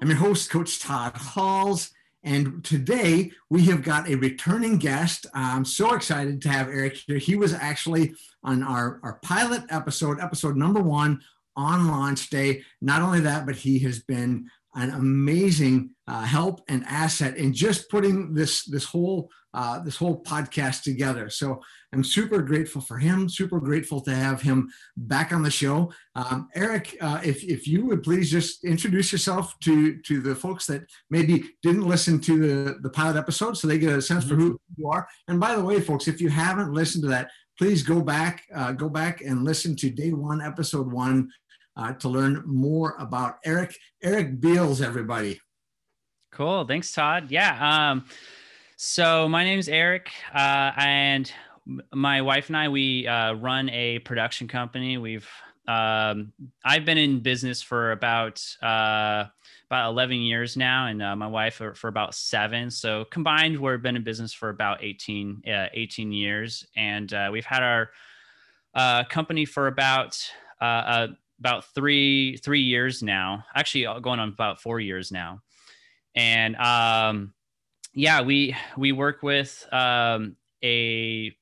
[0.00, 1.90] I'm your host, Coach Todd Halls.
[2.22, 5.26] And today we have got a returning guest.
[5.34, 7.18] I'm so excited to have Eric here.
[7.18, 11.20] He was actually on our, our pilot episode, episode number one
[11.56, 12.62] on launch day.
[12.80, 17.90] Not only that, but he has been an amazing uh, help and asset in just
[17.90, 21.28] putting this this whole uh, this whole podcast together.
[21.28, 21.60] So
[21.92, 23.28] I'm super grateful for him.
[23.28, 25.92] Super grateful to have him back on the show.
[26.14, 30.64] Um, Eric, uh, if if you would please just introduce yourself to to the folks
[30.66, 34.36] that maybe didn't listen to the the pilot episode, so they get a sense for
[34.36, 34.80] who mm-hmm.
[34.80, 35.08] you are.
[35.26, 38.70] And by the way, folks, if you haven't listened to that, please go back uh,
[38.70, 41.30] go back and listen to day one, episode one
[41.76, 43.74] uh, to learn more about Eric.
[44.04, 45.40] Eric Beals, everybody.
[46.30, 46.64] Cool.
[46.64, 47.32] Thanks, Todd.
[47.32, 47.90] Yeah.
[47.90, 48.04] Um,
[48.80, 51.30] so my name is Eric, uh, and
[51.92, 54.98] my wife and I we uh, run a production company.
[54.98, 55.28] We've
[55.66, 56.32] um,
[56.64, 59.24] I've been in business for about uh,
[59.66, 62.70] about 11 years now, and uh, my wife for, for, about seven.
[62.70, 67.44] So combined, we've been in business for about 18 uh, 18 years, and uh, we've
[67.44, 67.90] had our
[68.74, 70.16] uh, company for about
[70.60, 71.08] uh,
[71.40, 73.44] about three three years now.
[73.56, 75.42] Actually, going on about four years now,
[76.14, 77.34] and um,
[77.98, 81.34] yeah, we we work with um, a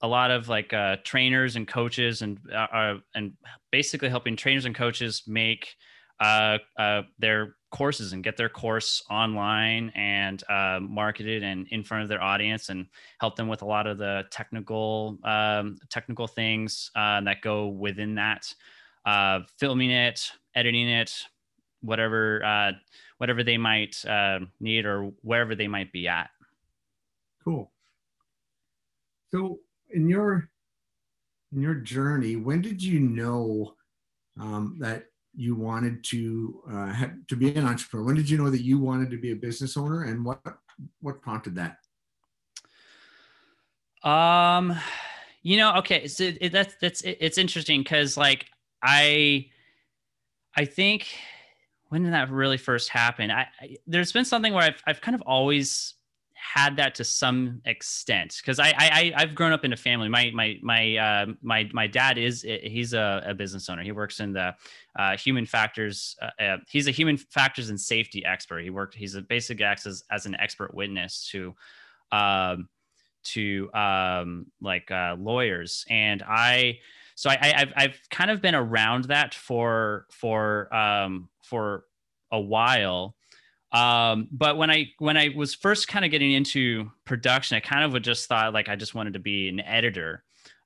[0.00, 3.32] a lot of like uh, trainers and coaches and uh, uh and
[3.72, 5.74] basically helping trainers and coaches make
[6.20, 12.04] uh, uh, their courses and get their course online and uh, marketed and in front
[12.04, 12.86] of their audience and
[13.20, 18.46] help them with a lot of the technical um, technical things that go within that
[19.58, 21.12] filming it, editing it,
[21.80, 22.72] whatever
[23.18, 26.30] whatever they might uh, need or wherever they might be at.
[27.44, 27.70] Cool.
[29.30, 30.48] So in your
[31.52, 33.74] in your journey, when did you know
[34.40, 38.06] um, that you wanted to uh, have, to be an entrepreneur?
[38.06, 40.40] When did you know that you wanted to be a business owner, and what
[41.00, 41.78] what prompted that?
[44.08, 44.78] Um,
[45.42, 48.46] you know, okay, so it, that's that's it, it's interesting because like
[48.82, 49.50] I
[50.56, 51.08] I think
[51.88, 53.30] when did that really first happen?
[53.30, 55.94] I, I, there's been something where I've I've kind of always
[56.34, 60.08] had that to some extent because I, I I've grown up in a family.
[60.08, 63.82] My my my uh, my my dad is he's a, a business owner.
[63.82, 64.54] He works in the
[64.98, 66.16] uh, human factors.
[66.20, 68.62] Uh, uh he's a human factors and safety expert.
[68.62, 68.94] He worked.
[68.94, 71.54] He's a basic acts as, as an expert witness to.
[72.12, 72.68] Um,
[73.24, 76.78] to um, like uh, lawyers and I
[77.18, 81.82] so I, have I've kind of been around that for for um, for
[82.30, 83.16] a while.
[83.72, 87.82] Um, but when I when I was first kind of getting into production, I kind
[87.82, 90.22] of would just thought like I just wanted to be an editor.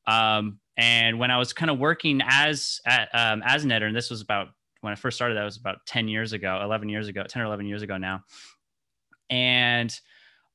[0.07, 2.83] Um, and when I was kind of working as
[3.15, 4.49] um, as an editor, and this was about
[4.83, 7.47] when I first started, that was about 10 years ago, 11 years ago, 10 or
[7.47, 8.25] 11 years ago now.
[9.31, 9.91] And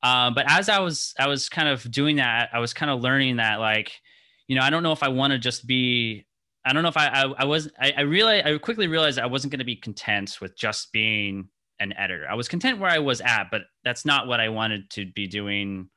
[0.04, 3.00] um, but as I was I was kind of doing that, I was kind of
[3.00, 3.90] learning that like
[4.48, 6.26] you know, I don't know if I want to just be.
[6.64, 9.26] I don't know if I I, I was I, I realized I quickly realized I
[9.26, 11.48] wasn't going to be content with just being
[11.80, 12.26] an editor.
[12.28, 15.28] I was content where I was at, but that's not what I wanted to be
[15.28, 15.88] doing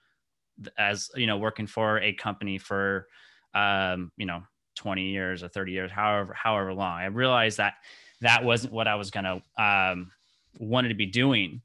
[0.77, 3.07] as you know working for a company for
[3.53, 4.41] um you know
[4.75, 7.73] 20 years or 30 years however however long i realized that
[8.21, 10.11] that wasn't what i was going to um
[10.59, 11.61] wanted to be doing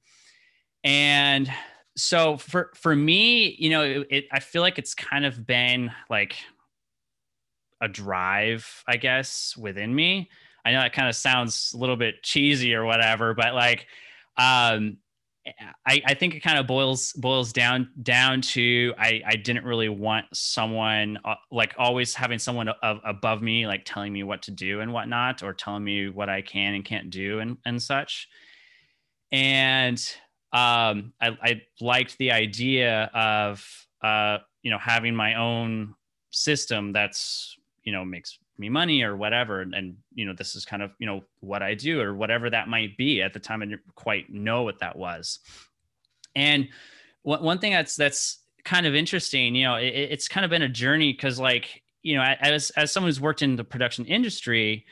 [0.84, 1.50] and
[1.96, 5.90] so for for me you know it, it, i feel like it's kind of been
[6.10, 6.36] like
[7.81, 10.31] a drive, I guess, within me.
[10.64, 13.87] I know that kind of sounds a little bit cheesy or whatever, but like,
[14.37, 14.99] um,
[15.87, 19.88] I, I think it kind of boils boils down down to I, I didn't really
[19.88, 24.81] want someone uh, like always having someone above me like telling me what to do
[24.81, 28.28] and whatnot or telling me what I can and can't do and and such
[29.31, 29.99] and
[30.52, 33.64] um, I, I liked the idea of
[34.02, 35.94] uh, you know having my own
[36.31, 37.55] system that's
[37.86, 39.62] you know makes me money or whatever.
[39.62, 42.50] And, and, you know this is kind of you know what i do or whatever
[42.50, 43.62] that might be at the time.
[43.62, 45.38] I didn't quite know what that was.
[46.34, 46.68] And
[47.22, 50.62] one, one thing that's that's kind of interesting you know it, it's kind of been
[50.62, 54.84] a journey because like you know as as someone who's worked in the production industry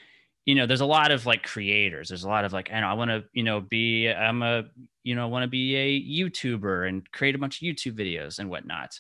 [0.45, 2.09] you know there's a lot of like creators.
[2.09, 4.65] There's a lot of like i know i want to you know be i'm a
[5.03, 8.51] you know want to be a youtuber and create a bunch of youtube videos and
[8.51, 8.99] whatnot.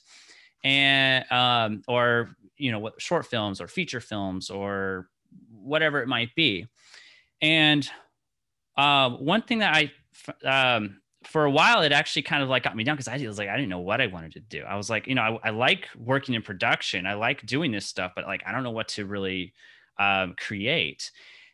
[0.62, 5.09] And um or you know what short films or feature films or
[5.51, 6.67] whatever it might be.
[7.41, 7.89] And
[8.77, 9.93] uh, one thing that i
[10.45, 13.39] um, for a while it actually kind of like got me down because i was
[13.39, 14.62] like i didn't know what i wanted to do.
[14.62, 17.06] I was like you know I, I, like working in production.
[17.06, 19.55] I like doing this stuff but like i don't know what to really
[19.99, 21.12] um, create.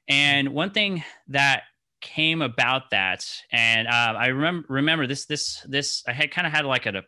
[0.09, 1.65] And one thing that
[2.01, 6.53] came about that and uh, i remember remember this this this i had kind of
[6.53, 7.03] had like a, a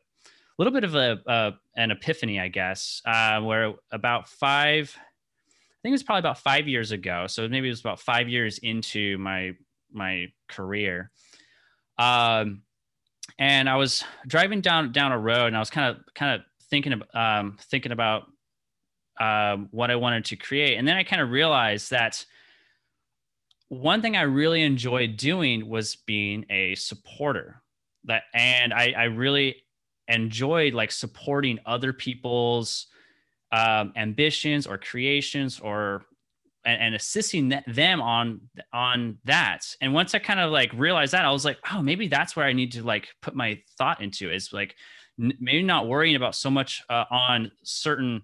[0.58, 5.90] little bit of a, a an epiphany i guess uh, where about five i think
[5.90, 9.18] it was probably about five years ago so maybe it was about five years into
[9.18, 9.52] my
[9.92, 11.10] my career
[11.98, 12.62] um,
[13.38, 16.46] and I was driving down down a road, and I was kind of kind of
[16.70, 18.24] thinking um, thinking about
[19.20, 22.24] um, what I wanted to create, and then I kind of realized that
[23.68, 27.62] one thing I really enjoyed doing was being a supporter.
[28.04, 29.62] That and I, I really
[30.08, 32.86] enjoyed like supporting other people's
[33.52, 36.04] um, ambitions or creations or
[36.64, 38.40] and, and assisting them on
[38.72, 39.74] on that.
[39.80, 42.46] And once i kind of like realized that i was like oh maybe that's where
[42.46, 44.74] i need to like put my thought into is like
[45.20, 48.22] n- maybe not worrying about so much uh, on certain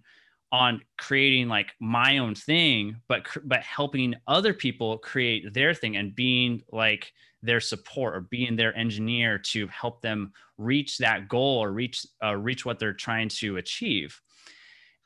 [0.51, 6.15] on creating like my own thing but but helping other people create their thing and
[6.15, 7.13] being like
[7.43, 12.35] their support or being their engineer to help them reach that goal or reach uh,
[12.35, 14.21] reach what they're trying to achieve.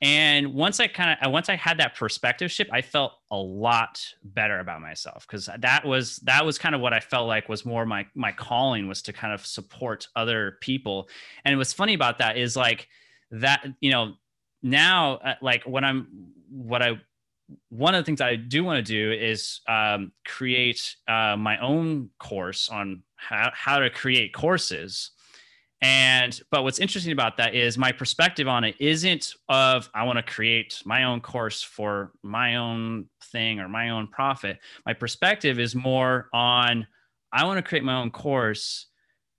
[0.00, 4.04] And once i kind of once i had that perspective shift i felt a lot
[4.24, 7.64] better about myself because that was that was kind of what i felt like was
[7.64, 11.08] more my my calling was to kind of support other people.
[11.44, 12.88] And what's funny about that is like
[13.30, 14.14] that you know
[14.62, 16.08] now uh, like what i'm
[16.50, 17.00] what i
[17.68, 22.10] one of the things i do want to do is um, create uh, my own
[22.18, 25.12] course on how, how to create courses
[25.82, 30.16] and but what's interesting about that is my perspective on it isn't of I want
[30.16, 34.60] to create my own course for my own thing or my own profit.
[34.86, 36.86] My perspective is more on
[37.32, 38.86] I want to create my own course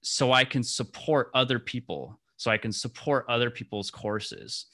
[0.01, 4.65] so I can support other people, so I can support other people's courses.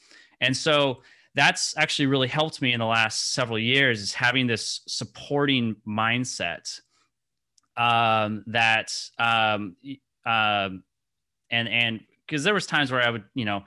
[0.42, 1.04] And so
[1.36, 6.80] that's actually really helped me in the last several years is having this supporting mindset
[7.78, 9.76] um, that um,
[10.26, 10.70] uh,
[11.52, 13.64] and and because there was times where I would you know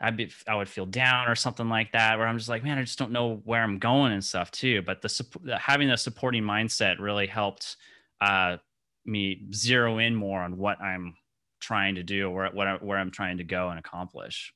[0.00, 2.78] I'd be I would feel down or something like that where I'm just like man
[2.78, 6.42] I just don't know where I'm going and stuff too but the having the supporting
[6.42, 7.76] mindset really helped
[8.20, 8.56] uh,
[9.04, 11.14] me zero in more on what I'm
[11.60, 14.52] trying to do or what I, where I'm trying to go and accomplish.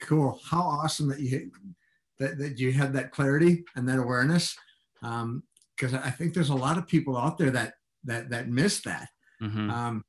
[0.00, 0.38] Cool.
[0.48, 1.50] How awesome that you
[2.18, 4.56] that, that you had that clarity and that awareness.
[5.02, 5.42] Um,
[5.76, 9.08] because I think there's a lot of people out there that that that miss that.
[9.42, 9.70] Mm-hmm.
[9.70, 10.04] Um,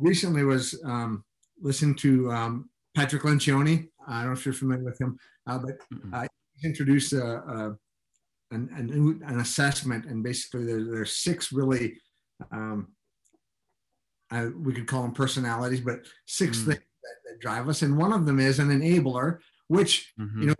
[0.00, 1.24] recently was um,
[1.60, 3.88] listening to um, Patrick Lencioni.
[4.06, 5.76] I don't know if you're familiar with him, uh, but
[6.14, 7.76] uh, he introduced a, a,
[8.50, 11.94] an, an, an, assessment, and basically there, there are six really,
[12.50, 12.88] um,
[14.30, 17.96] I, we could call them personalities, but 6 mm things that, that, drive us, and
[17.96, 20.42] one of them is an enabler, which mm-hmm.
[20.42, 20.54] you know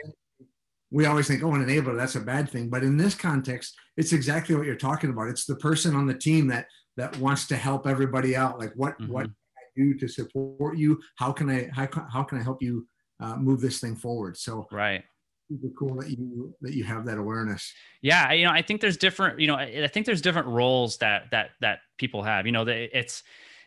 [0.90, 2.68] we always think, oh, an enabler, that's a bad thing.
[2.68, 5.28] But in this context, it's exactly what you're talking about.
[5.28, 8.98] It's the person on the team that that wants to help everybody out like what
[8.98, 9.12] mm-hmm.
[9.12, 12.62] what can i do to support you how can i how, how can i help
[12.62, 12.86] you
[13.20, 15.04] uh, move this thing forward so right
[15.48, 18.96] super cool that you that you have that awareness yeah you know i think there's
[18.96, 22.64] different you know i think there's different roles that that that people have you know
[22.66, 23.22] it's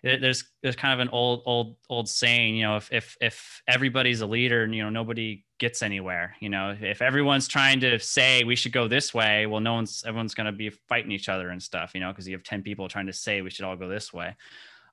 [0.05, 4.21] there's there's kind of an old old old saying you know if if if everybody's
[4.21, 8.55] a leader you know nobody gets anywhere you know if everyone's trying to say we
[8.55, 11.61] should go this way well no one's everyone's going to be fighting each other and
[11.61, 13.89] stuff you know because you have 10 people trying to say we should all go
[13.89, 14.35] this way.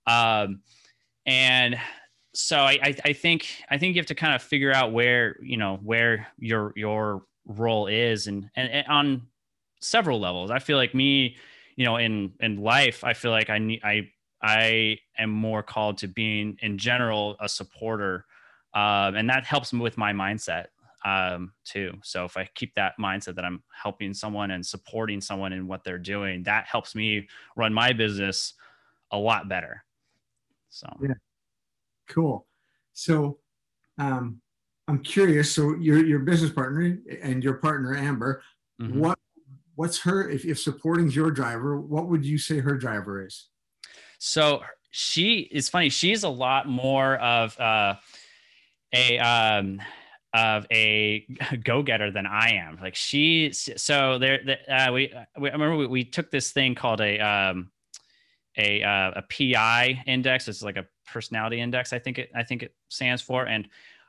[0.06, 0.62] Um
[1.26, 1.78] and
[2.34, 5.58] so I, I think i think you have to kind of figure out where you
[5.58, 9.22] know where your your role is and and, and on
[9.82, 10.50] several levels.
[10.50, 11.36] I feel like me
[11.76, 14.08] you know in in life i feel like i need i
[14.42, 18.26] I am more called to being, in general, a supporter,
[18.74, 20.66] um, and that helps me with my mindset
[21.04, 21.92] um, too.
[22.02, 25.84] So if I keep that mindset that I'm helping someone and supporting someone in what
[25.84, 28.54] they're doing, that helps me run my business
[29.10, 29.84] a lot better.
[30.70, 31.14] So yeah,
[32.08, 32.46] cool.
[32.92, 33.38] So
[33.98, 34.40] um,
[34.88, 35.52] I'm curious.
[35.52, 38.42] So your your business partner and your partner Amber,
[38.80, 38.98] mm-hmm.
[38.98, 39.18] what
[39.74, 41.80] what's her if, if supporting's your driver?
[41.80, 43.48] What would you say her driver is?
[44.24, 44.62] So
[44.92, 45.88] she is funny.
[45.88, 47.96] She's a lot more of uh,
[48.94, 49.82] a um,
[50.32, 51.26] of a
[51.64, 52.78] go-getter than I am.
[52.80, 57.00] Like she, so there, uh, we, we, I remember we, we, took this thing called
[57.00, 57.72] a, um,
[58.56, 60.46] a, uh, a PI index.
[60.46, 61.92] It's like a personality index.
[61.92, 63.44] I think it, I think it stands for.
[63.46, 63.66] And,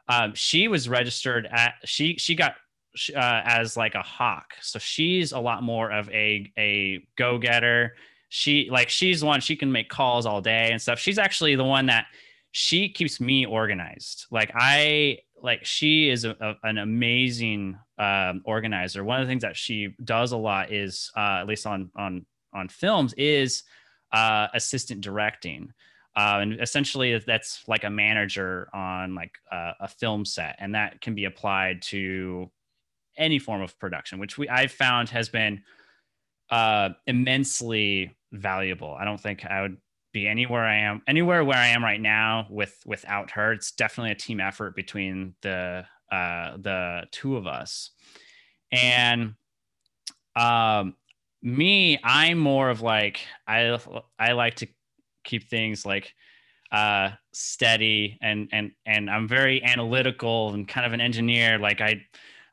[0.10, 2.54] um, she was registered at, she, she got,
[3.16, 4.54] uh, as like a hawk.
[4.62, 7.96] So she's a lot more of a, a go-getter.
[8.36, 10.98] She like, she's the one, she can make calls all day and stuff.
[10.98, 12.08] She's actually the one that
[12.52, 14.26] she keeps me organized.
[14.32, 19.04] Like I, like she is a, a, an amazing um, organizer.
[19.04, 22.26] One of the things that she does a lot is, uh, at least on on
[22.56, 23.62] on films, is
[24.12, 25.72] uh, assistant directing.
[26.16, 31.02] Uh, and essentially, that's like a manager on like uh, a film set, and that
[31.02, 32.50] can be applied to
[33.16, 35.62] any form of production, which we I've found has been
[36.50, 38.96] uh, immensely valuable.
[39.00, 39.78] I don't think I would
[40.12, 43.54] be anywhere I am, anywhere where I am right now with without her.
[43.54, 47.92] It's definitely a team effort between the uh, the two of us.
[48.72, 49.36] And
[50.36, 50.96] um,
[51.42, 53.80] me, I'm more of like I
[54.20, 54.68] I like to
[55.24, 56.14] keep things like
[56.72, 61.60] uh, steady and and and I'm very analytical and kind of an engineer.
[61.60, 62.06] Like I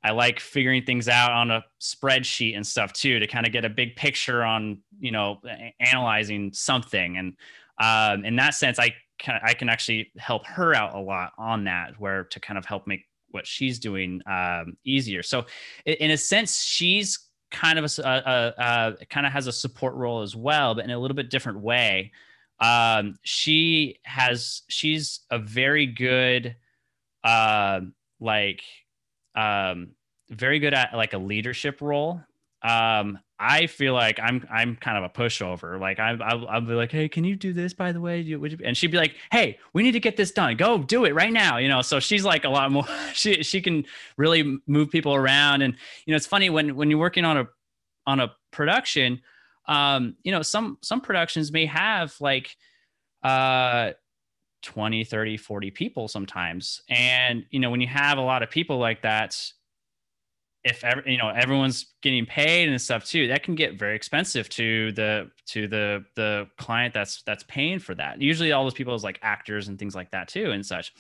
[0.03, 3.65] I like figuring things out on a spreadsheet and stuff too to kind of get
[3.65, 5.41] a big picture on you know
[5.81, 7.37] analyzing something and
[7.79, 11.65] um, in that sense I can I can actually help her out a lot on
[11.65, 15.23] that where to kind of help make what she's doing um, easier.
[15.23, 15.47] So
[15.87, 17.19] in a sense she's
[17.51, 18.63] kind of a, a,
[19.03, 21.61] a, kind of has a support role as well, but in a little bit different
[21.61, 22.13] way.
[22.61, 26.57] Um, she has she's a very good
[27.25, 27.81] uh,
[28.21, 28.63] like
[29.35, 29.93] um,
[30.31, 32.21] very good at like a leadership role.
[32.63, 35.81] Um, I feel like I'm I'm kind of a pushover.
[35.81, 38.21] Like I I'll, I'll be like, hey, can you do this by the way?
[38.21, 40.57] You, you, and she'd be like, hey, we need to get this done.
[40.57, 41.57] Go do it right now.
[41.57, 41.81] You know.
[41.81, 42.85] So she's like a lot more.
[43.15, 45.63] She she can really move people around.
[45.63, 47.49] And you know, it's funny when when you're working on a
[48.07, 49.23] on a production.
[49.67, 52.55] Um, you know, some some productions may have like
[53.23, 53.93] uh
[54.63, 56.83] 20 30 40 people sometimes.
[56.89, 59.37] And you know when you have a lot of people like that
[60.63, 64.47] if ever you know everyone's getting paid and stuff too that can get very expensive
[64.51, 68.21] to the to the the client that's that's paying for that.
[68.21, 70.93] Usually all those people is like actors and things like that too and such.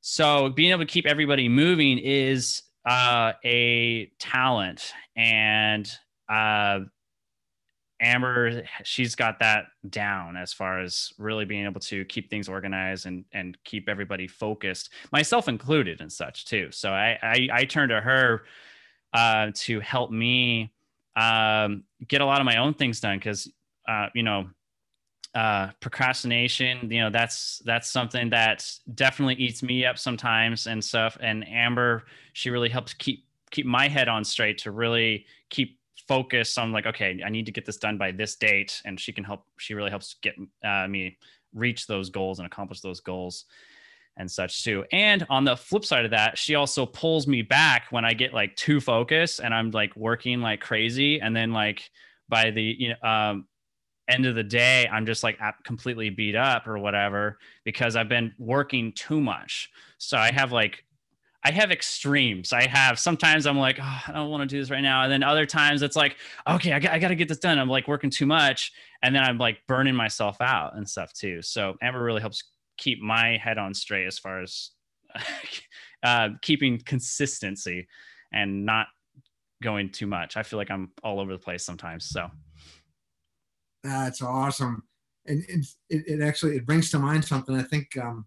[0.00, 5.90] So being able to keep everybody moving is uh, a talent and
[6.28, 6.80] uh,
[8.00, 13.06] Amber, she's got that down as far as really being able to keep things organized
[13.06, 16.68] and and keep everybody focused, myself included, and such too.
[16.70, 18.44] So I I, I turn to her
[19.12, 20.72] uh, to help me
[21.16, 23.50] um, get a lot of my own things done because
[23.88, 24.48] uh, you know
[25.34, 28.64] uh, procrastination you know that's that's something that
[28.94, 33.88] definitely eats me up sometimes and stuff and amber she really helps keep keep my
[33.88, 37.76] head on straight to really keep focus on like okay i need to get this
[37.76, 41.16] done by this date and she can help she really helps get uh, me
[41.54, 43.46] reach those goals and accomplish those goals
[44.18, 44.84] and such too.
[44.92, 48.34] And on the flip side of that she also pulls me back when i get
[48.34, 51.20] like too focused and i'm like working like crazy.
[51.20, 51.88] And then like
[52.28, 53.46] by the you know um,
[54.08, 58.34] end of the day i'm just like completely beat up or whatever because i've been
[58.38, 59.70] working too much.
[59.98, 60.84] So i have like
[61.48, 62.52] I have extremes.
[62.52, 65.04] I have sometimes I'm like, oh, I don't want to do this right now.
[65.04, 67.58] And then other times it's like, okay, I got, I got to get this done.
[67.58, 68.70] I'm like working too much.
[69.02, 71.40] And then I'm like burning myself out and stuff too.
[71.40, 72.44] So Amber really helps
[72.76, 74.72] keep my head on straight as far as
[76.02, 77.88] uh, keeping consistency
[78.30, 78.88] and not
[79.62, 80.36] going too much.
[80.36, 82.04] I feel like I'm all over the place sometimes.
[82.04, 82.28] So
[83.82, 84.82] that's awesome.
[85.24, 88.26] And it, it, actually, it brings to mind something I think, um,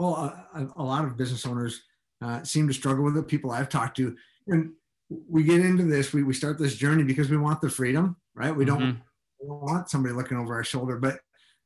[0.00, 1.82] well, a, a, lot of business owners
[2.22, 3.28] uh, seem to struggle with it.
[3.28, 4.16] People I've talked to,
[4.46, 4.72] and
[5.28, 8.56] we get into this, we, we start this journey because we want the freedom, right?
[8.56, 8.98] We don't, mm-hmm.
[9.46, 11.18] want somebody looking over our shoulder, but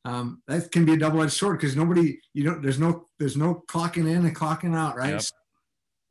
[0.05, 3.62] um, that can be a double-edged sword because nobody, you don't, there's no, there's no
[3.69, 5.11] clocking in and clocking out, right?
[5.11, 5.23] Yep.
[5.23, 5.35] So,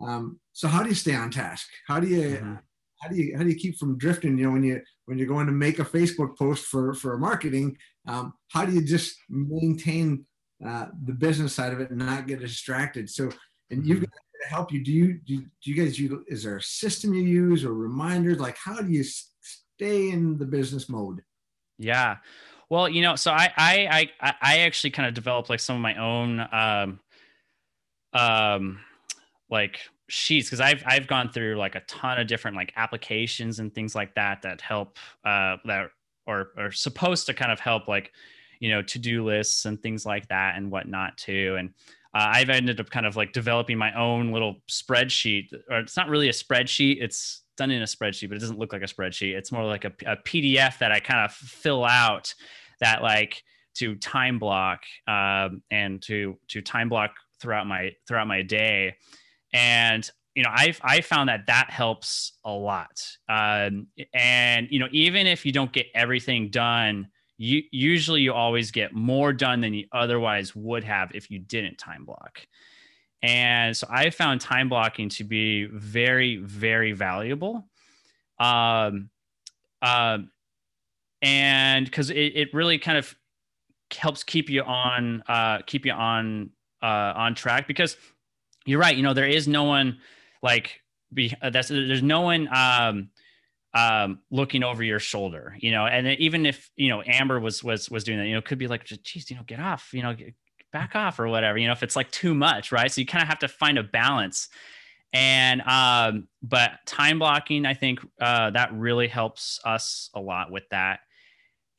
[0.05, 1.67] um, so how do you stay on task?
[1.87, 2.55] How do you, mm-hmm.
[3.01, 4.37] how do you, how do you keep from drifting?
[4.37, 7.77] You know, when you, when you're going to make a Facebook post for, for marketing,
[8.07, 10.25] um, how do you just maintain
[10.65, 13.09] uh, the business side of it and not get distracted.
[13.09, 13.29] So,
[13.69, 14.05] and you've mm-hmm.
[14.05, 14.83] got to help you.
[14.83, 16.19] Do you do, do you guys use?
[16.27, 18.39] Is there a system you use or reminders?
[18.39, 21.21] Like, how do you stay in the business mode?
[21.77, 22.17] Yeah.
[22.69, 25.81] Well, you know, so I I I I actually kind of developed like some of
[25.81, 26.99] my own um
[28.13, 28.79] um
[29.49, 29.79] like
[30.09, 33.95] sheets because I've I've gone through like a ton of different like applications and things
[33.95, 35.89] like that that help uh that
[36.25, 38.11] or are supposed to kind of help like
[38.63, 41.57] you know to-do lists and things like that and whatnot too.
[41.59, 41.71] And
[42.15, 46.07] uh, I've ended up kind of like developing my own little spreadsheet or it's not
[46.07, 49.35] really a spreadsheet it's done in a spreadsheet but it doesn't look like a spreadsheet.
[49.35, 52.33] It's more like a, a PDF that I kind of fill out
[52.79, 53.43] that like
[53.75, 58.95] to time block um, and to to time block throughout my throughout my day.
[59.51, 63.05] And you know i i found that that helps a lot.
[63.27, 67.09] Um, and you know even if you don't get everything done
[67.43, 71.77] you usually you always get more done than you otherwise would have if you didn't
[71.77, 72.45] time block
[73.21, 77.67] and so i found time blocking to be very very valuable
[78.39, 79.09] um,
[79.81, 80.31] um
[81.21, 83.15] and because it, it really kind of
[83.91, 86.49] helps keep you on uh keep you on
[86.81, 87.95] uh on track because
[88.65, 88.95] you're right.
[88.95, 89.99] You know, there is no one
[90.41, 90.81] like
[91.13, 93.09] be uh, that's there's no one um
[93.73, 97.89] um looking over your shoulder, you know, and even if you know Amber was was
[97.89, 100.15] was doing that, you know, could be like, geez, you know, get off, you know,
[100.71, 102.91] back off or whatever, you know, if it's like too much, right?
[102.91, 104.49] So you kind of have to find a balance.
[105.11, 110.67] And um, but time blocking, I think uh, that really helps us a lot with
[110.69, 111.01] that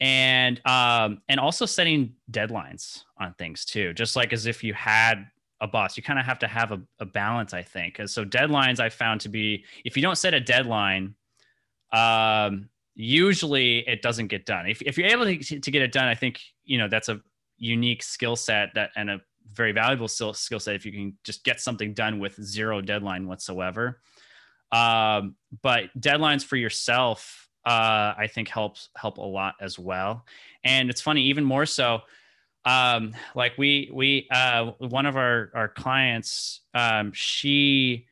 [0.00, 5.24] and um and also setting deadlines on things too just like as if you had
[5.60, 5.96] a boss.
[5.96, 7.98] You kind of have to have a, a balance, I think.
[7.98, 11.14] And So deadlines I found to be if you don't set a deadline,
[11.94, 14.66] um, usually it doesn't get done.
[14.66, 17.20] If, if you're able to, to get it done, I think you know that's a
[17.58, 19.20] unique skill set that and a
[19.52, 24.00] very valuable skill set if you can just get something done with zero deadline whatsoever.
[24.72, 30.24] Um, but deadlines for yourself, uh, I think helps help a lot as well.
[30.64, 32.02] And it's funny, even more so
[32.66, 38.07] um like we we uh one of our our clients um she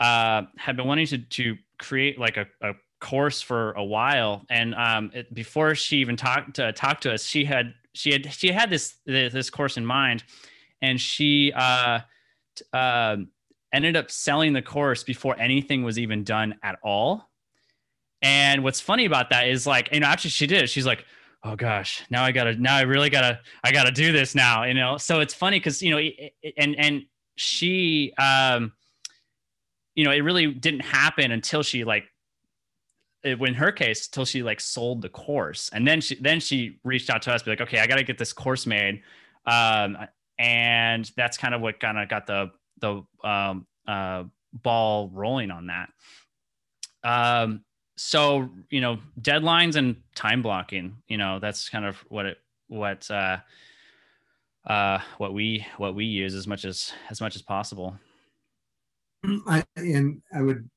[0.00, 4.74] uh had been wanting to to create like a, a course for a while and
[4.74, 8.48] um it, before she even talked to talk to us she had she had she
[8.48, 10.24] had this this course in mind
[10.82, 12.00] and she uh
[12.72, 13.16] uh
[13.72, 17.28] ended up selling the course before anything was even done at all.
[18.22, 21.04] And what's funny about that is like you know actually she did she's like
[21.44, 24.74] oh gosh now i gotta now i really gotta i gotta do this now you
[24.74, 24.96] know?
[24.96, 26.10] So it's funny because you know
[26.56, 27.02] and and
[27.36, 28.72] she um
[29.94, 32.04] you know it really didn't happen until she like
[33.24, 35.70] in her case till she like sold the course.
[35.72, 38.18] And then she then she reached out to us be like okay i gotta get
[38.18, 39.02] this course made.
[39.46, 39.96] Um
[40.38, 42.50] and that's kind of what kind of got the
[42.80, 45.88] the um uh ball rolling on that.
[47.02, 47.64] Um
[47.96, 53.10] so you know deadlines and time blocking you know that's kind of what it what
[53.10, 53.38] uh
[54.66, 57.96] uh what we what we use as much as as much as possible.
[59.46, 60.68] I, and i would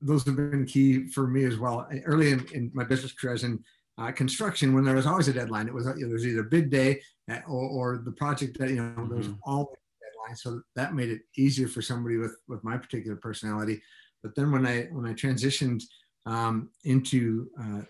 [0.00, 1.88] those have been key for me as well.
[2.04, 3.62] Early in, in my business career as in
[3.98, 7.00] uh, construction when there was always a deadline it was it was either bid day
[7.30, 9.08] uh, or, or the project that you know mm-hmm.
[9.08, 10.36] there was always a deadline.
[10.36, 13.82] So that made it easier for somebody with with my particular personality.
[14.22, 15.82] But then when i when i transitioned
[16.26, 17.82] um, into uh,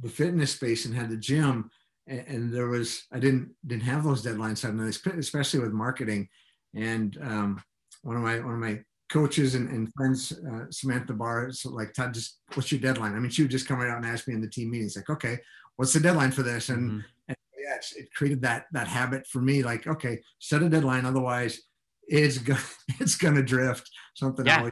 [0.00, 1.70] the fitness space and had the gym
[2.06, 6.28] and, and, there was i didn't didn't have those deadlines suddenly especially with marketing.
[6.74, 7.62] And um,
[8.02, 11.92] one of my one of my coaches and, and friends uh, samantha barr so like
[11.92, 14.26] todd just what's your deadline i mean she would just come right out and ask
[14.26, 15.38] me in the team meetings like okay
[15.76, 17.00] what's the deadline for this and, mm-hmm.
[17.28, 21.60] and yeah it created that that habit for me like okay set a deadline otherwise
[22.06, 22.60] it's gonna
[23.00, 24.70] it's gonna drift something yeah.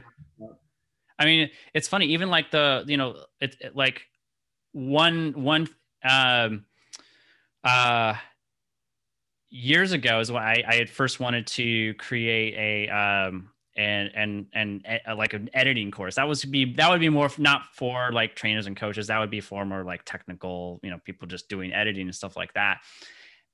[1.19, 4.01] I mean, it's funny, even like the, you know, it, it like
[4.73, 5.69] one, one,
[6.03, 6.65] um,
[7.63, 8.15] uh,
[9.49, 14.45] years ago is when I, I had first wanted to create a, um, and and
[14.53, 16.15] and uh, like an editing course.
[16.15, 19.07] That was be that would be more not for like trainers and coaches.
[19.07, 22.35] That would be for more like technical you know people just doing editing and stuff
[22.37, 22.79] like that.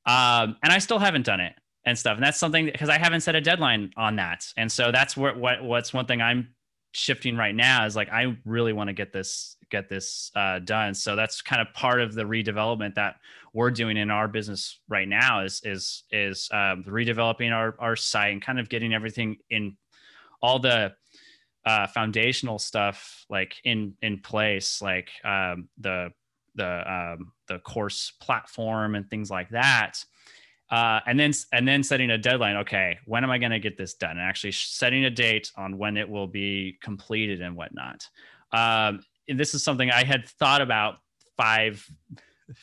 [0.05, 1.53] Um and i still haven't done it
[1.85, 2.15] and stuff.
[2.15, 4.45] And that's something because i haven't set a deadline on that.
[4.57, 6.49] And so that's where what what's one thing i'm
[6.91, 10.93] shifting right now is like I really want to get this get this uh, done.
[10.93, 13.15] So that's kind of part of the redevelopment that
[13.53, 18.33] we're doing in our business right now is is is um, redeveloping our our site
[18.33, 19.77] and kind of getting everything in
[20.41, 20.93] all the
[21.65, 26.11] uh, foundational stuff like in in place, like um, the
[26.55, 30.03] the um, the course platform and things like that.
[30.69, 33.77] Uh, and then and then setting a deadline okay when am i going to get
[33.77, 34.11] this done?
[34.11, 38.07] And actually setting a date on when it will be completed and whatnot.
[38.51, 40.95] Um, and this is something i had thought about
[41.37, 41.87] five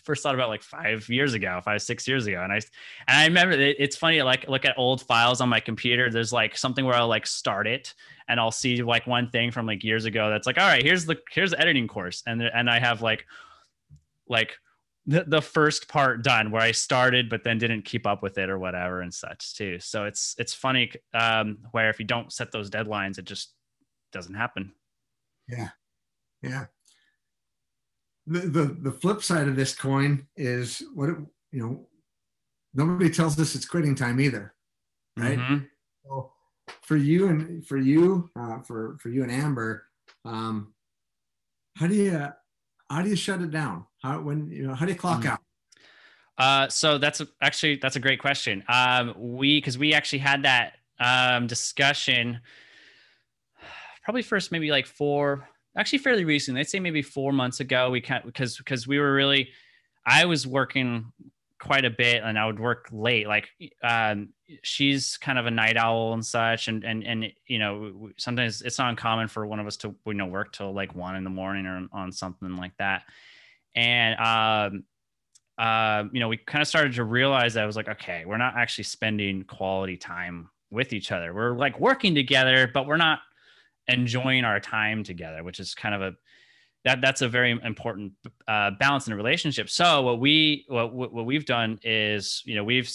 [0.05, 3.27] first thought about like five years ago, five six years ago, and I and I
[3.27, 4.23] remember it, it's funny.
[4.23, 6.11] Like look at old files on my computer.
[6.11, 7.95] There's like something where I'll like start it,
[8.29, 10.31] and I'll see like one thing from like years ago.
[10.31, 13.27] That's like, all right, here's the here's the editing course, and and I have like
[14.29, 14.59] like
[15.07, 18.51] the, the first part done where I started but then didn't keep up with it
[18.51, 19.79] or whatever and such too.
[19.79, 23.53] So it's it's funny um, where if you don't set those deadlines, it just
[24.13, 24.73] doesn't happen.
[25.49, 25.69] Yeah,
[26.43, 26.67] yeah.
[28.27, 31.17] The the the flip side of this coin is what it,
[31.53, 31.89] you know.
[32.75, 34.53] Nobody tells us it's quitting time either,
[35.17, 35.39] right?
[35.39, 35.65] Mm-hmm.
[36.05, 36.33] So
[36.83, 39.87] for you and for you uh, for for you and Amber,
[40.25, 40.75] um,
[41.77, 42.29] how do you
[42.91, 43.87] how do you shut it down?
[44.03, 45.31] How when you know how do you clock mm.
[45.31, 45.41] out?
[46.39, 48.63] Uh, so that's a, actually that's a great question.
[48.69, 52.41] Um, we because we actually had that um, discussion
[54.07, 56.61] probably first maybe like four actually fairly recently.
[56.61, 57.91] I'd say maybe four months ago.
[57.91, 59.51] We can't because because we were really
[60.07, 61.13] I was working
[61.59, 63.27] quite a bit and I would work late.
[63.27, 63.49] Like
[63.83, 64.29] um,
[64.63, 66.69] she's kind of a night owl and such.
[66.69, 70.15] And, and, and, you know, sometimes it's not uncommon for one of us to, you
[70.15, 73.03] know, work till like one in the morning or on something like that.
[73.75, 74.85] And, um,
[75.59, 78.37] uh, you know, we kind of started to realize that I was like, okay, we're
[78.37, 81.33] not actually spending quality time with each other.
[81.33, 83.21] We're like working together, but we're not
[83.89, 86.13] enjoying our time together, which is kind of a,
[86.85, 88.13] that that's a very important
[88.47, 89.69] uh, balance in a relationship.
[89.69, 92.89] So what we what what we've done is you know we've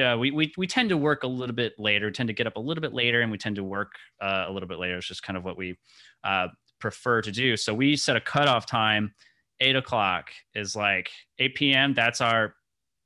[0.00, 2.56] uh, we, we we tend to work a little bit later, tend to get up
[2.56, 4.96] a little bit later, and we tend to work uh, a little bit later.
[4.96, 5.76] It's just kind of what we
[6.24, 7.56] uh, prefer to do.
[7.56, 9.12] So we set a cutoff time.
[9.60, 11.92] Eight o'clock is like 8 p.m.
[11.94, 12.54] That's our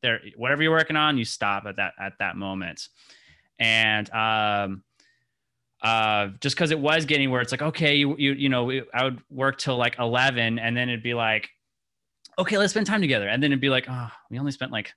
[0.03, 0.21] there.
[0.37, 2.89] Whatever you're working on, you stop at that at that moment.
[3.59, 4.83] And um,
[5.83, 9.05] uh, just because it was getting where it's like, okay, you you you know, I
[9.05, 11.51] would work till like eleven, and then it'd be like,
[12.39, 14.93] okay, let's spend time together, and then it'd be like, oh, we only spent like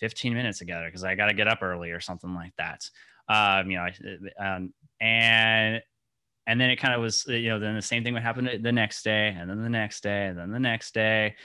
[0.00, 2.88] fifteen minutes together because I got to get up early or something like that.
[3.28, 3.86] Um, you know,
[4.38, 5.80] um, and
[6.46, 8.72] and then it kind of was, you know, then the same thing would happen the
[8.72, 11.36] next day, and then the next day, and then the next day,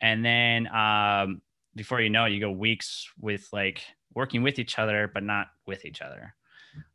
[0.00, 1.42] and then um,
[1.76, 3.82] before you know it, you go weeks with like
[4.14, 6.34] working with each other, but not with each other.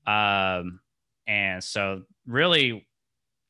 [0.08, 0.80] Um,
[1.28, 2.86] and so, really,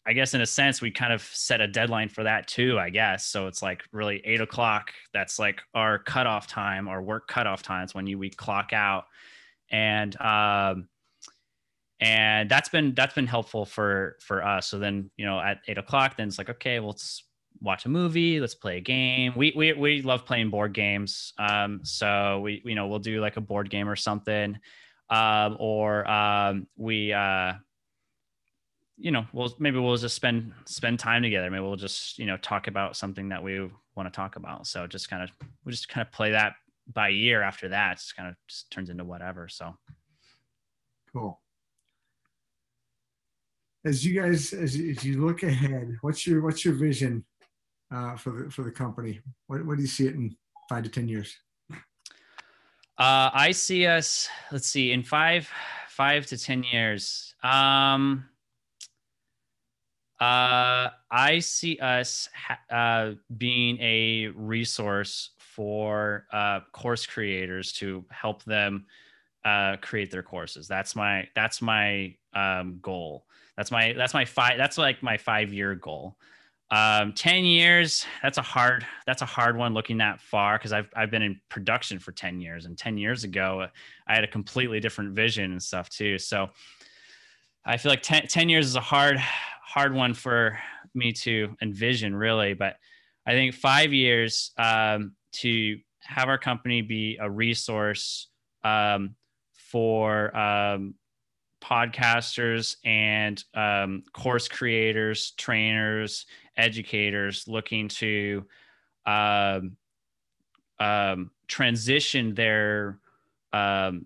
[0.07, 2.91] I guess in a sense, we kind of set a deadline for that too, I
[2.91, 3.25] guess.
[3.25, 4.91] So it's like really eight o'clock.
[5.13, 9.05] That's like our cutoff time, our work cutoff times when you we clock out.
[9.71, 10.87] And um
[11.99, 14.67] and that's been that's been helpful for for us.
[14.67, 17.23] So then, you know, at eight o'clock, then it's like, okay, well, let's
[17.61, 19.33] watch a movie, let's play a game.
[19.35, 21.33] We we we love playing board games.
[21.39, 24.59] Um, so we you know, we'll do like a board game or something.
[25.09, 27.53] Um, or um we uh
[28.97, 31.49] you know, we'll maybe we'll just spend spend time together.
[31.49, 34.67] Maybe we'll just you know talk about something that we want to talk about.
[34.67, 35.31] So just kind of
[35.65, 36.53] we just kind of play that
[36.91, 37.41] by year.
[37.41, 39.47] After that, it's kind of just turns into whatever.
[39.49, 39.75] So
[41.13, 41.41] cool.
[43.85, 47.23] As you guys, as you, as you look ahead, what's your what's your vision
[47.93, 49.19] uh, for the for the company?
[49.47, 50.35] What what do you see it in
[50.69, 51.35] five to ten years?
[52.97, 54.29] Uh, I see us.
[54.53, 55.49] Let's see, in five
[55.89, 57.35] five to ten years.
[57.43, 58.25] Um,
[60.19, 68.43] uh, I see us ha- uh, being a resource for uh, course creators to help
[68.43, 68.85] them
[69.43, 70.67] uh, create their courses.
[70.67, 73.25] That's my that's my um, goal.
[73.57, 74.57] That's my that's my five.
[74.57, 76.17] That's like my five year goal.
[76.71, 78.05] Um, ten years.
[78.23, 81.39] That's a hard that's a hard one looking that far because I've I've been in
[81.49, 83.67] production for ten years, and ten years ago
[84.07, 86.17] I had a completely different vision and stuff too.
[86.17, 86.49] So
[87.65, 90.57] I feel like 10, 10 years is a hard hard one for
[90.93, 92.53] me to envision, really.
[92.53, 92.77] But
[93.25, 98.27] I think five years um, to have our company be a resource
[98.63, 99.15] um,
[99.53, 100.93] for um,
[101.61, 108.45] podcasters and um, course creators, trainers, educators looking to
[109.07, 109.75] um,
[110.79, 112.99] um, transition their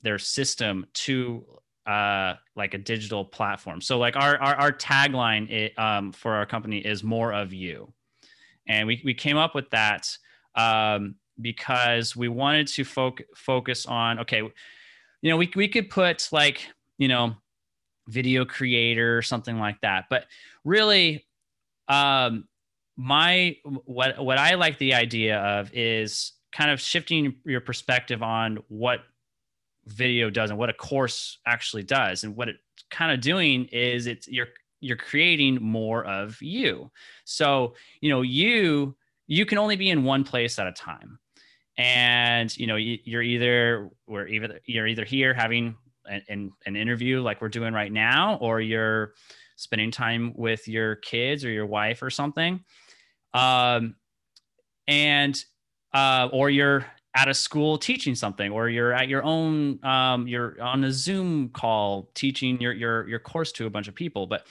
[0.04, 1.44] their system to
[1.86, 3.82] uh, like a digital platform.
[3.82, 7.92] So like our our, our tagline it, um, for our company is more of you,
[8.68, 10.10] and we we came up with that
[10.56, 16.28] um, because we wanted to foc- focus on okay, you know we we could put
[16.32, 17.36] like you know
[18.08, 20.26] video creator or something like that, but
[20.64, 21.26] really.
[21.88, 22.48] Um,
[23.00, 28.60] my what what I like the idea of is kind of shifting your perspective on
[28.68, 29.00] what
[29.92, 32.24] video does and what a course actually does.
[32.24, 34.48] And what it's kind of doing is it's you're
[34.82, 36.92] you're creating more of you.
[37.26, 38.96] So you know you
[39.28, 41.20] you can only be in one place at a time.
[41.78, 45.76] And you know you're either we're either you're either here having
[46.06, 49.14] an, an interview like we're doing right now or you're
[49.56, 52.64] spending time with your kids or your wife or something.
[53.34, 53.96] Um,
[54.88, 55.42] and
[55.94, 60.62] uh, or you're at a school teaching something or you're at your own um, you're
[60.62, 64.28] on a zoom call teaching your your your course to a bunch of people.
[64.28, 64.46] But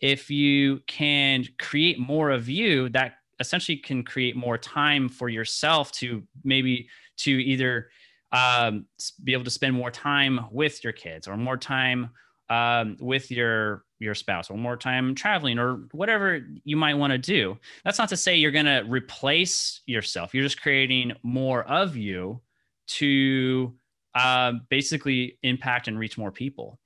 [0.00, 5.92] if you can create more of you that essentially can create more time for yourself
[5.92, 7.90] to maybe to either
[8.32, 8.86] um,
[9.24, 12.10] be able to spend more time with your kids or more time
[12.48, 17.18] um, with your your spouse or more time traveling or whatever you might want to
[17.18, 17.56] do.
[17.84, 20.34] That's not to say you're going to replace yourself.
[20.34, 22.40] You're just creating more of you
[22.88, 23.74] to
[24.14, 26.80] uh, basically impact and reach more people.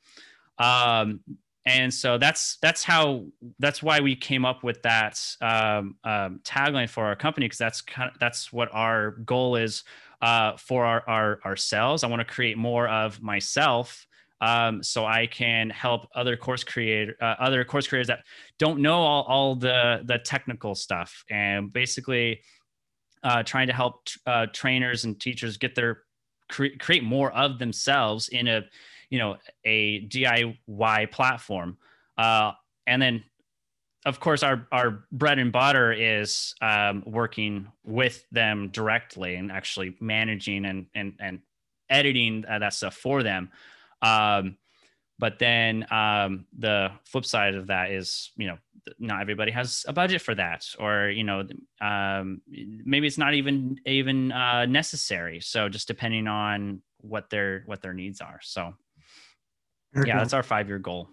[0.58, 1.20] Um,
[1.66, 3.24] and so that's that's how
[3.58, 7.80] that's why we came up with that um, um, tagline for our company because that's
[7.80, 9.84] kind of that's what our goal is
[10.20, 12.04] uh, for our, our ourselves.
[12.04, 14.06] I want to create more of myself
[14.44, 18.24] um, so I can help other course creator uh, other course creators that
[18.58, 22.40] don't know all, all the the technical stuff and basically
[23.22, 26.02] uh, trying to help uh, trainers and teachers get their
[26.50, 28.62] cre- create more of themselves in a
[29.08, 31.78] you know a DIY platform.
[32.18, 32.52] Uh,
[32.86, 33.24] and then,
[34.04, 39.96] of course, our our bread and butter is um, working with them directly and actually
[40.00, 41.40] managing and and and
[41.88, 43.50] editing uh, that stuff for them.
[44.04, 44.56] Um,
[45.18, 48.58] but then um, the flip side of that is, you know,
[48.98, 51.46] not everybody has a budget for that, or you know,
[51.80, 55.40] um, maybe it's not even even uh, necessary.
[55.40, 58.40] So just depending on what their what their needs are.
[58.42, 58.74] So
[60.04, 61.08] yeah, that's our five year goal.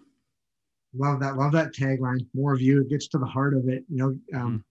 [0.94, 1.36] Love that.
[1.36, 2.26] Love that tagline.
[2.34, 2.82] More of you.
[2.82, 3.84] It gets to the heart of it.
[3.88, 4.62] You know, um, mm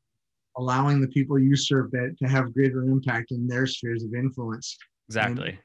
[0.58, 4.78] allowing the people you serve that to have greater impact in their spheres of influence.
[5.08, 5.58] Exactly.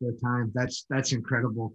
[0.00, 0.50] The time.
[0.54, 1.74] That's that's incredible.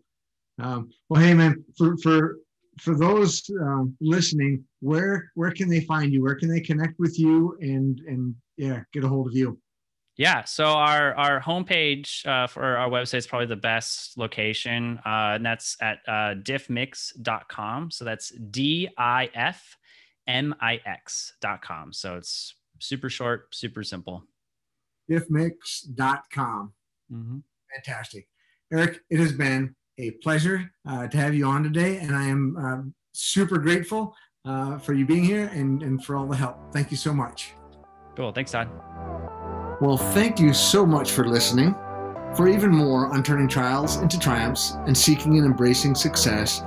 [0.60, 2.38] Um, well, hey man, for for
[2.80, 6.24] for those um, listening, where where can they find you?
[6.24, 9.60] Where can they connect with you and and yeah, get a hold of you?
[10.18, 15.36] Yeah, so our our homepage uh, for our website is probably the best location, uh,
[15.36, 17.92] and that's at uh, diffmix.com.
[17.92, 19.78] So that's d i f
[20.28, 21.94] m i x dot com.
[21.94, 24.26] So it's super short, super simple.
[25.10, 26.74] Diffmix.com.
[27.12, 27.38] Mm-hmm.
[27.76, 28.28] Fantastic.
[28.74, 32.56] Eric, it has been a pleasure uh, to have you on today, and I am
[32.58, 32.78] uh,
[33.14, 36.74] super grateful uh, for you being here and, and for all the help.
[36.74, 37.54] Thank you so much.
[38.16, 38.32] Cool.
[38.32, 38.70] Thanks, Todd.
[39.82, 41.76] Well, thank you so much for listening.
[42.36, 46.62] For even more on turning trials into triumphs and seeking and embracing success,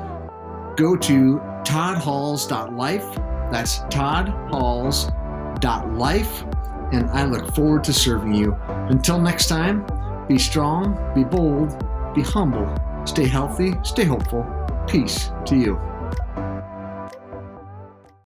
[0.77, 3.15] go to toddhalls.life.
[3.51, 6.45] That's toddhalls.life.
[6.93, 8.57] And I look forward to serving you.
[8.69, 9.87] Until next time,
[10.29, 11.71] be strong, be bold,
[12.15, 12.67] be humble,
[13.05, 14.47] stay healthy, stay hopeful.
[14.87, 15.92] Peace to you.